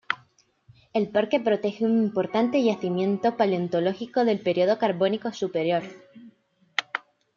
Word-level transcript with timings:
El 0.93 1.09
parque 1.09 1.39
protege 1.39 1.85
un 1.85 1.99
importante 2.01 2.63
yacimiento 2.63 3.37
paleontológico 3.37 4.25
del 4.25 4.39
período 4.39 4.79
carbónico 4.79 5.31
superior. 5.31 5.83